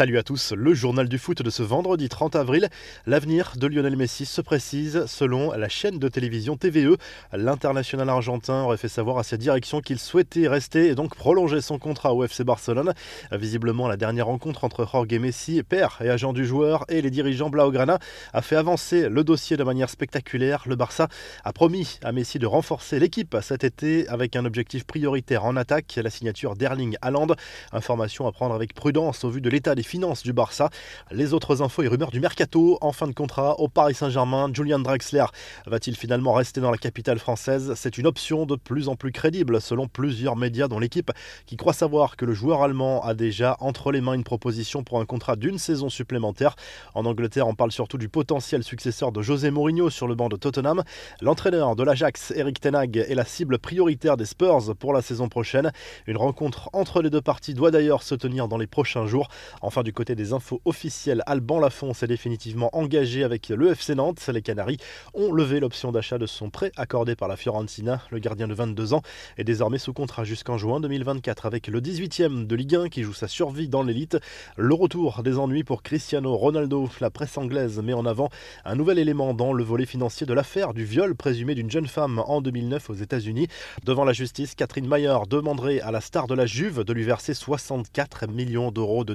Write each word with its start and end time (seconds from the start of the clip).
Salut 0.00 0.16
à 0.16 0.22
tous, 0.22 0.54
le 0.56 0.72
journal 0.72 1.10
du 1.10 1.18
foot 1.18 1.42
de 1.42 1.50
ce 1.50 1.62
vendredi 1.62 2.08
30 2.08 2.34
avril. 2.34 2.70
L'avenir 3.04 3.52
de 3.56 3.66
Lionel 3.66 3.96
Messi 3.96 4.24
se 4.24 4.40
précise 4.40 5.04
selon 5.04 5.52
la 5.52 5.68
chaîne 5.68 5.98
de 5.98 6.08
télévision 6.08 6.56
TVE. 6.56 6.96
L'international 7.34 8.08
argentin 8.08 8.62
aurait 8.62 8.78
fait 8.78 8.88
savoir 8.88 9.18
à 9.18 9.24
sa 9.24 9.36
direction 9.36 9.82
qu'il 9.82 9.98
souhaitait 9.98 10.48
rester 10.48 10.86
et 10.86 10.94
donc 10.94 11.14
prolonger 11.14 11.60
son 11.60 11.78
contrat 11.78 12.14
au 12.14 12.24
FC 12.24 12.44
Barcelone. 12.44 12.94
Visiblement, 13.30 13.88
la 13.88 13.98
dernière 13.98 14.24
rencontre 14.24 14.64
entre 14.64 14.88
Jorge 14.90 15.12
Messi, 15.12 15.62
père 15.62 15.98
et 16.02 16.08
agent 16.08 16.32
du 16.32 16.46
joueur, 16.46 16.86
et 16.88 17.02
les 17.02 17.10
dirigeants 17.10 17.50
Blaugrana 17.50 17.98
a 18.32 18.40
fait 18.40 18.56
avancer 18.56 19.10
le 19.10 19.22
dossier 19.22 19.58
de 19.58 19.64
manière 19.64 19.90
spectaculaire. 19.90 20.62
Le 20.64 20.76
Barça 20.76 21.08
a 21.44 21.52
promis 21.52 21.98
à 22.02 22.12
Messi 22.12 22.38
de 22.38 22.46
renforcer 22.46 23.00
l'équipe 23.00 23.36
cet 23.42 23.64
été 23.64 24.08
avec 24.08 24.34
un 24.34 24.46
objectif 24.46 24.84
prioritaire 24.84 25.44
en 25.44 25.56
attaque, 25.56 26.00
la 26.02 26.08
signature 26.08 26.56
d'Erling 26.56 26.96
Haaland. 27.02 27.34
Information 27.72 28.26
à 28.26 28.32
prendre 28.32 28.54
avec 28.54 28.72
prudence 28.72 29.24
au 29.24 29.28
vu 29.28 29.42
de 29.42 29.50
l'état 29.50 29.74
des 29.74 29.89
finances 29.90 30.22
du 30.22 30.32
Barça. 30.32 30.70
Les 31.10 31.34
autres 31.34 31.62
infos 31.62 31.82
et 31.82 31.88
rumeurs 31.88 32.12
du 32.12 32.20
mercato 32.20 32.78
en 32.80 32.92
fin 32.92 33.08
de 33.08 33.12
contrat 33.12 33.58
au 33.58 33.66
Paris 33.66 33.94
Saint-Germain. 33.94 34.48
Julian 34.54 34.78
Drexler 34.78 35.24
va-t-il 35.66 35.96
finalement 35.96 36.32
rester 36.32 36.60
dans 36.60 36.70
la 36.70 36.78
capitale 36.78 37.18
française? 37.18 37.72
C'est 37.74 37.98
une 37.98 38.06
option 38.06 38.46
de 38.46 38.54
plus 38.54 38.88
en 38.88 38.94
plus 38.94 39.10
crédible 39.10 39.60
selon 39.60 39.88
plusieurs 39.88 40.36
médias 40.36 40.68
dont 40.68 40.78
l'équipe 40.78 41.10
qui 41.44 41.56
croit 41.56 41.72
savoir 41.72 42.14
que 42.14 42.24
le 42.24 42.34
joueur 42.34 42.62
allemand 42.62 43.02
a 43.02 43.14
déjà 43.14 43.56
entre 43.58 43.90
les 43.90 44.00
mains 44.00 44.12
une 44.12 44.22
proposition 44.22 44.84
pour 44.84 45.00
un 45.00 45.06
contrat 45.06 45.34
d'une 45.34 45.58
saison 45.58 45.88
supplémentaire. 45.88 46.54
En 46.94 47.04
Angleterre, 47.04 47.48
on 47.48 47.56
parle 47.56 47.72
surtout 47.72 47.98
du 47.98 48.08
potentiel 48.08 48.62
successeur 48.62 49.10
de 49.10 49.22
José 49.22 49.50
Mourinho 49.50 49.90
sur 49.90 50.06
le 50.06 50.14
banc 50.14 50.28
de 50.28 50.36
Tottenham. 50.36 50.84
L'entraîneur 51.20 51.74
de 51.74 51.82
l'Ajax, 51.82 52.32
Eric 52.36 52.60
Tenag, 52.60 52.96
est 52.96 53.16
la 53.16 53.24
cible 53.24 53.58
prioritaire 53.58 54.16
des 54.16 54.24
Spurs 54.24 54.76
pour 54.78 54.92
la 54.92 55.02
saison 55.02 55.28
prochaine. 55.28 55.72
Une 56.06 56.16
rencontre 56.16 56.70
entre 56.72 57.02
les 57.02 57.10
deux 57.10 57.20
parties 57.20 57.54
doit 57.54 57.72
d'ailleurs 57.72 58.04
se 58.04 58.14
tenir 58.14 58.46
dans 58.46 58.56
les 58.56 58.68
prochains 58.68 59.06
jours. 59.06 59.28
Enfin, 59.70 59.84
du 59.84 59.92
côté 59.92 60.16
des 60.16 60.32
infos 60.32 60.60
officielles, 60.64 61.22
Alban 61.26 61.60
Lafont 61.60 61.94
s'est 61.94 62.08
définitivement 62.08 62.70
engagé 62.72 63.22
avec 63.22 63.50
le 63.50 63.70
FC 63.70 63.94
Nantes. 63.94 64.28
Les 64.34 64.42
Canaries 64.42 64.78
ont 65.14 65.32
levé 65.32 65.60
l'option 65.60 65.92
d'achat 65.92 66.18
de 66.18 66.26
son 66.26 66.50
prêt 66.50 66.72
accordé 66.74 67.14
par 67.14 67.28
la 67.28 67.36
Fiorentina. 67.36 68.02
Le 68.10 68.18
gardien 68.18 68.48
de 68.48 68.54
22 68.54 68.94
ans 68.94 69.02
est 69.38 69.44
désormais 69.44 69.78
sous 69.78 69.92
contrat 69.92 70.24
jusqu'en 70.24 70.58
juin 70.58 70.80
2024 70.80 71.46
avec 71.46 71.68
le 71.68 71.80
18e 71.80 72.48
de 72.48 72.56
Ligue 72.56 72.74
1 72.74 72.88
qui 72.88 73.04
joue 73.04 73.12
sa 73.12 73.28
survie 73.28 73.68
dans 73.68 73.84
l'élite. 73.84 74.18
Le 74.56 74.74
retour 74.74 75.22
des 75.22 75.38
ennuis 75.38 75.62
pour 75.62 75.84
Cristiano 75.84 76.34
Ronaldo. 76.34 76.88
La 77.00 77.10
presse 77.10 77.38
anglaise 77.38 77.78
met 77.78 77.92
en 77.92 78.06
avant 78.06 78.28
un 78.64 78.74
nouvel 78.74 78.98
élément 78.98 79.34
dans 79.34 79.52
le 79.52 79.62
volet 79.62 79.86
financier 79.86 80.26
de 80.26 80.34
l'affaire 80.34 80.74
du 80.74 80.84
viol 80.84 81.14
présumé 81.14 81.54
d'une 81.54 81.70
jeune 81.70 81.86
femme 81.86 82.20
en 82.26 82.40
2009 82.40 82.90
aux 82.90 82.94
États-Unis. 82.94 83.46
Devant 83.84 84.04
la 84.04 84.14
justice, 84.14 84.56
Catherine 84.56 84.88
Mayer 84.88 85.18
demanderait 85.28 85.78
à 85.78 85.92
la 85.92 86.00
star 86.00 86.26
de 86.26 86.34
la 86.34 86.46
Juve 86.46 86.82
de 86.82 86.92
lui 86.92 87.04
verser 87.04 87.34
64 87.34 88.26
millions 88.26 88.72
d'euros 88.72 89.04
de 89.04 89.14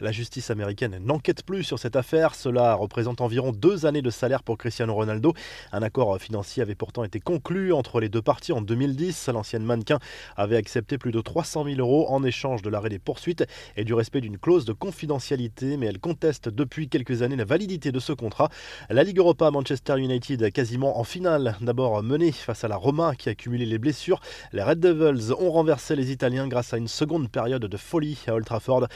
la 0.00 0.12
justice 0.12 0.50
américaine 0.50 0.98
n'enquête 1.04 1.44
plus 1.44 1.64
sur 1.64 1.78
cette 1.78 1.96
affaire. 1.96 2.34
Cela 2.34 2.74
représente 2.74 3.20
environ 3.20 3.52
deux 3.52 3.86
années 3.86 4.02
de 4.02 4.10
salaire 4.10 4.42
pour 4.42 4.58
Cristiano 4.58 4.94
Ronaldo. 4.94 5.34
Un 5.72 5.82
accord 5.82 6.18
financier 6.20 6.62
avait 6.62 6.74
pourtant 6.74 7.04
été 7.04 7.20
conclu 7.20 7.72
entre 7.72 8.00
les 8.00 8.08
deux 8.08 8.22
parties 8.22 8.52
en 8.52 8.60
2010. 8.60 9.28
L'ancienne 9.28 9.64
mannequin 9.64 9.98
avait 10.36 10.56
accepté 10.56 10.98
plus 10.98 11.12
de 11.12 11.20
300 11.20 11.64
000 11.64 11.80
euros 11.80 12.06
en 12.08 12.24
échange 12.24 12.62
de 12.62 12.70
l'arrêt 12.70 12.88
des 12.88 12.98
poursuites 12.98 13.44
et 13.76 13.84
du 13.84 13.94
respect 13.94 14.20
d'une 14.20 14.38
clause 14.38 14.64
de 14.64 14.72
confidentialité, 14.72 15.76
mais 15.76 15.86
elle 15.86 15.98
conteste 15.98 16.48
depuis 16.48 16.88
quelques 16.88 17.22
années 17.22 17.36
la 17.36 17.44
validité 17.44 17.92
de 17.92 18.00
ce 18.00 18.12
contrat. 18.12 18.48
La 18.90 19.04
Ligue 19.04 19.18
Europa 19.18 19.50
Manchester 19.50 19.98
United 19.98 20.52
quasiment 20.52 20.98
en 20.98 21.04
finale, 21.04 21.56
d'abord 21.60 22.02
menée 22.02 22.32
face 22.32 22.64
à 22.64 22.68
la 22.68 22.76
Roma 22.76 23.14
qui 23.16 23.28
a 23.28 23.34
cumulé 23.34 23.66
les 23.66 23.78
blessures. 23.78 24.20
Les 24.52 24.62
Red 24.62 24.80
Devils 24.80 25.32
ont 25.32 25.50
renversé 25.50 25.96
les 25.96 26.10
Italiens 26.10 26.48
grâce 26.48 26.72
à 26.72 26.78
une 26.78 26.88
seconde 26.88 27.30
période 27.30 27.64
de 27.64 27.76
folie 27.76 28.18
à 28.26 28.34
Old 28.34 28.44
Trafford. 28.44 28.86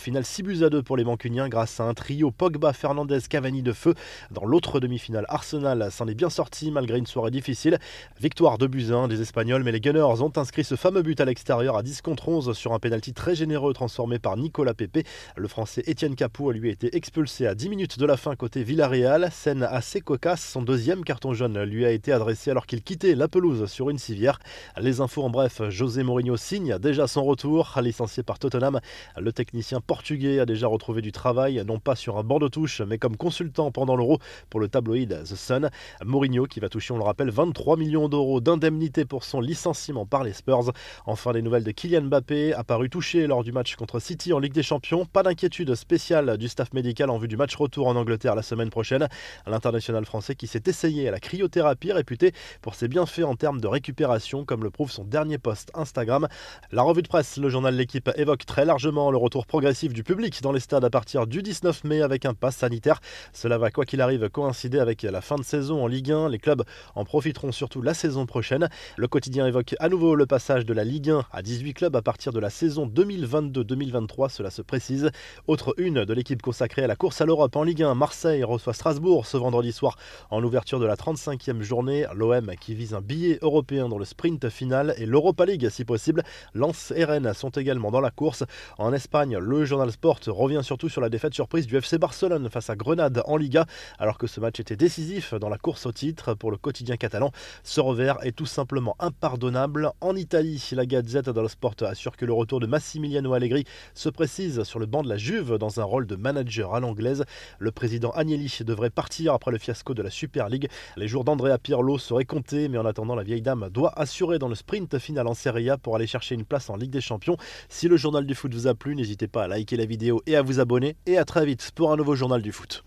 Final 0.00 0.24
6 0.24 0.42
buts 0.42 0.64
à 0.64 0.70
2 0.70 0.82
pour 0.82 0.96
les 0.96 1.04
Mancuniens 1.04 1.48
grâce 1.48 1.80
à 1.80 1.84
un 1.84 1.94
trio 1.94 2.30
Pogba, 2.30 2.72
Fernandez, 2.72 3.20
Cavani 3.28 3.62
de 3.62 3.72
feu. 3.72 3.94
Dans 4.30 4.44
l'autre 4.44 4.80
demi-finale, 4.80 5.26
Arsenal 5.28 5.90
s'en 5.90 6.06
est 6.08 6.14
bien 6.14 6.30
sorti 6.30 6.70
malgré 6.70 6.98
une 6.98 7.06
soirée 7.06 7.30
difficile. 7.30 7.78
Victoire 8.20 8.58
de 8.58 8.66
buts 8.66 8.92
1 8.92 9.08
des 9.08 9.20
Espagnols, 9.20 9.62
mais 9.62 9.72
les 9.72 9.80
Gunners 9.80 10.22
ont 10.22 10.32
inscrit 10.36 10.64
ce 10.64 10.74
fameux 10.74 11.02
but 11.02 11.20
à 11.20 11.24
l'extérieur 11.24 11.76
à 11.76 11.82
10 11.82 12.02
contre 12.02 12.28
11 12.28 12.52
sur 12.56 12.72
un 12.72 12.78
pénalty 12.78 13.12
très 13.12 13.34
généreux 13.34 13.72
transformé 13.72 14.18
par 14.18 14.36
Nicolas 14.36 14.74
Pepe. 14.74 15.06
Le 15.36 15.48
français 15.48 15.82
Étienne 15.86 16.16
Capou 16.16 16.50
a 16.50 16.52
lui 16.52 16.70
été 16.70 16.96
expulsé 16.96 17.46
à 17.46 17.54
10 17.54 17.68
minutes 17.68 17.98
de 17.98 18.06
la 18.06 18.16
fin 18.16 18.36
côté 18.36 18.62
Villarreal. 18.62 19.28
Scène 19.32 19.62
assez 19.62 20.00
cocasse, 20.00 20.44
son 20.44 20.62
deuxième 20.62 21.04
carton 21.04 21.34
jaune 21.34 21.62
lui 21.62 21.84
a 21.84 21.90
été 21.90 22.12
adressé 22.12 22.50
alors 22.50 22.66
qu'il 22.66 22.82
quittait 22.82 23.14
la 23.14 23.28
pelouse 23.28 23.66
sur 23.66 23.90
une 23.90 23.98
civière. 23.98 24.38
Les 24.78 25.00
infos 25.00 25.22
en 25.22 25.30
bref, 25.30 25.62
José 25.68 26.02
Mourinho 26.02 26.36
signe 26.36 26.78
déjà 26.78 27.06
son 27.06 27.24
retour, 27.24 27.74
licencié 27.82 28.22
par 28.22 28.38
Tottenham. 28.38 28.80
Le 29.18 29.32
technicien 29.32 29.80
portugais 29.86 30.40
a 30.40 30.46
déjà 30.46 30.66
retrouvé 30.66 31.00
du 31.00 31.12
travail, 31.12 31.62
non 31.66 31.78
pas 31.78 31.96
sur 31.96 32.18
un 32.18 32.24
banc 32.24 32.38
de 32.38 32.48
touche, 32.48 32.82
mais 32.82 32.98
comme 32.98 33.16
consultant 33.16 33.70
pendant 33.70 33.96
l'Euro 33.96 34.18
pour 34.50 34.60
le 34.60 34.68
tabloïd 34.68 35.22
The 35.24 35.36
Sun. 35.36 35.70
Mourinho 36.04 36.46
qui 36.46 36.60
va 36.60 36.68
toucher, 36.68 36.92
on 36.92 36.98
le 36.98 37.04
rappelle, 37.04 37.30
23 37.30 37.76
millions 37.76 38.08
d'euros 38.08 38.40
d'indemnité 38.40 39.04
pour 39.04 39.24
son 39.24 39.40
licenciement 39.40 40.04
par 40.04 40.24
les 40.24 40.32
Spurs. 40.32 40.72
Enfin, 41.06 41.32
les 41.32 41.42
nouvelles 41.42 41.64
de 41.64 41.70
Kylian 41.70 42.02
Mbappé, 42.02 42.52
apparu 42.52 42.90
touché 42.90 43.26
lors 43.26 43.44
du 43.44 43.52
match 43.52 43.76
contre 43.76 44.00
City 44.00 44.32
en 44.32 44.40
Ligue 44.40 44.52
des 44.52 44.62
Champions. 44.62 45.06
Pas 45.06 45.22
d'inquiétude 45.22 45.74
spéciale 45.74 46.36
du 46.36 46.48
staff 46.48 46.72
médical 46.72 47.08
en 47.08 47.18
vue 47.18 47.28
du 47.28 47.36
match 47.36 47.54
retour 47.54 47.86
en 47.86 47.96
Angleterre 47.96 48.34
la 48.34 48.42
semaine 48.42 48.70
prochaine. 48.70 49.08
L'international 49.46 50.04
français 50.04 50.34
qui 50.34 50.48
s'est 50.48 50.62
essayé 50.66 51.08
à 51.08 51.12
la 51.12 51.20
cryothérapie, 51.20 51.92
réputé 51.92 52.32
pour 52.60 52.74
ses 52.74 52.88
bienfaits 52.88 53.24
en 53.24 53.36
termes 53.36 53.60
de 53.60 53.68
récupération, 53.68 54.44
comme 54.44 54.64
le 54.64 54.70
prouve 54.70 54.90
son 54.90 55.04
dernier 55.04 55.38
post 55.38 55.70
Instagram. 55.74 56.26
La 56.72 56.82
revue 56.82 57.02
de 57.02 57.08
presse, 57.08 57.36
le 57.36 57.48
journal 57.48 57.76
L'équipe 57.76 58.10
évoque 58.16 58.46
très 58.46 58.64
largement 58.64 59.10
le 59.10 59.18
retour 59.18 59.46
progressif 59.46 59.75
du 59.84 60.02
public 60.02 60.40
dans 60.42 60.52
les 60.52 60.60
stades 60.60 60.84
à 60.84 60.90
partir 60.90 61.26
du 61.26 61.42
19 61.42 61.84
mai 61.84 62.00
avec 62.00 62.24
un 62.24 62.32
pass 62.32 62.56
sanitaire. 62.56 62.98
Cela 63.34 63.58
va, 63.58 63.70
quoi 63.70 63.84
qu'il 63.84 64.00
arrive, 64.00 64.30
coïncider 64.30 64.78
avec 64.78 65.02
la 65.02 65.20
fin 65.20 65.36
de 65.36 65.42
saison 65.42 65.84
en 65.84 65.86
Ligue 65.86 66.12
1. 66.12 66.30
Les 66.30 66.38
clubs 66.38 66.62
en 66.94 67.04
profiteront 67.04 67.52
surtout 67.52 67.82
la 67.82 67.92
saison 67.92 68.24
prochaine. 68.24 68.70
Le 68.96 69.06
quotidien 69.06 69.46
évoque 69.46 69.74
à 69.78 69.90
nouveau 69.90 70.14
le 70.14 70.24
passage 70.24 70.64
de 70.64 70.72
la 70.72 70.82
Ligue 70.82 71.10
1 71.10 71.26
à 71.30 71.42
18 71.42 71.74
clubs 71.74 71.94
à 71.94 72.00
partir 72.00 72.32
de 72.32 72.40
la 72.40 72.48
saison 72.48 72.86
2022-2023. 72.86 74.30
Cela 74.30 74.50
se 74.50 74.62
précise. 74.62 75.10
Autre 75.46 75.74
une 75.76 76.06
de 76.06 76.14
l'équipe 76.14 76.40
consacrée 76.40 76.82
à 76.82 76.86
la 76.86 76.96
course 76.96 77.20
à 77.20 77.26
l'Europe 77.26 77.54
en 77.54 77.62
Ligue 77.62 77.82
1. 77.82 77.94
Marseille 77.94 78.44
reçoit 78.44 78.72
Strasbourg 78.72 79.26
ce 79.26 79.36
vendredi 79.36 79.72
soir 79.72 79.98
en 80.30 80.42
ouverture 80.42 80.80
de 80.80 80.86
la 80.86 80.96
35e 80.96 81.60
journée. 81.60 82.06
L'OM 82.14 82.50
qui 82.58 82.74
vise 82.74 82.94
un 82.94 83.02
billet 83.02 83.38
européen 83.42 83.90
dans 83.90 83.98
le 83.98 84.06
sprint 84.06 84.48
final 84.48 84.94
et 84.96 85.04
l'Europa 85.04 85.44
League 85.44 85.68
si 85.68 85.84
possible. 85.84 86.24
Lens 86.54 86.94
et 86.96 87.04
Rennes 87.04 87.34
sont 87.34 87.50
également 87.50 87.90
dans 87.90 88.00
la 88.00 88.10
course. 88.10 88.44
En 88.78 88.94
Espagne, 88.94 89.36
le 89.36 89.65
journal 89.66 89.90
Sport 89.92 90.20
revient 90.28 90.60
surtout 90.62 90.88
sur 90.88 91.00
la 91.00 91.08
défaite 91.08 91.34
surprise 91.34 91.66
du 91.66 91.76
FC 91.76 91.98
Barcelone 91.98 92.48
face 92.50 92.70
à 92.70 92.76
Grenade 92.76 93.22
en 93.26 93.36
Liga, 93.36 93.66
alors 93.98 94.18
que 94.18 94.26
ce 94.26 94.40
match 94.40 94.60
était 94.60 94.76
décisif 94.76 95.34
dans 95.34 95.48
la 95.48 95.58
course 95.58 95.86
au 95.86 95.92
titre 95.92 96.34
pour 96.34 96.50
le 96.50 96.56
quotidien 96.56 96.96
catalan. 96.96 97.32
Ce 97.62 97.80
revers 97.80 98.16
est 98.24 98.32
tout 98.32 98.46
simplement 98.46 98.96
impardonnable. 98.98 99.90
En 100.00 100.16
Italie, 100.16 100.62
la 100.72 100.86
Gazette 100.86 101.28
dello 101.28 101.48
Sport 101.48 101.74
assure 101.82 102.16
que 102.16 102.24
le 102.24 102.32
retour 102.32 102.60
de 102.60 102.66
Massimiliano 102.66 103.34
Allegri 103.34 103.64
se 103.94 104.08
précise 104.08 104.62
sur 104.62 104.78
le 104.78 104.86
banc 104.86 105.02
de 105.02 105.08
la 105.08 105.16
Juve 105.16 105.58
dans 105.58 105.80
un 105.80 105.84
rôle 105.84 106.06
de 106.06 106.16
manager 106.16 106.74
à 106.74 106.80
l'anglaise. 106.80 107.24
Le 107.58 107.70
président 107.72 108.10
Agnelli 108.10 108.52
devrait 108.60 108.90
partir 108.90 109.34
après 109.34 109.50
le 109.50 109.58
fiasco 109.58 109.94
de 109.94 110.02
la 110.02 110.10
Super 110.10 110.48
League. 110.48 110.68
Les 110.96 111.08
jours 111.08 111.24
d'Andrea 111.24 111.58
Pirlo 111.58 111.98
seraient 111.98 112.24
comptés, 112.24 112.68
mais 112.68 112.78
en 112.78 112.86
attendant, 112.86 113.14
la 113.14 113.22
vieille 113.22 113.42
dame 113.42 113.68
doit 113.70 113.92
assurer 113.98 114.38
dans 114.38 114.48
le 114.48 114.54
sprint 114.54 114.98
final 114.98 115.26
en 115.26 115.34
Serie 115.34 115.70
A 115.70 115.78
pour 115.78 115.96
aller 115.96 116.06
chercher 116.06 116.34
une 116.34 116.44
place 116.44 116.70
en 116.70 116.76
Ligue 116.76 116.90
des 116.90 117.00
Champions. 117.00 117.36
Si 117.68 117.88
le 117.88 117.96
journal 117.96 118.26
du 118.26 118.34
foot 118.34 118.52
vous 118.52 118.66
a 118.66 118.74
plu, 118.74 118.94
n'hésitez 118.94 119.28
pas 119.28 119.44
à 119.44 119.48
liker 119.56 119.76
la 119.76 119.86
vidéo 119.86 120.22
et 120.26 120.36
à 120.36 120.42
vous 120.42 120.60
abonner. 120.60 120.96
Et 121.06 121.18
à 121.18 121.24
très 121.24 121.46
vite 121.46 121.70
pour 121.74 121.92
un 121.92 121.96
nouveau 121.96 122.14
journal 122.14 122.42
du 122.42 122.52
foot. 122.52 122.84